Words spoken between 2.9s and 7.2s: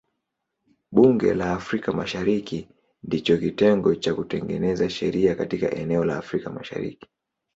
ndicho kitengo cha kutengeneza sheria katika eneo la Afrika Mashariki.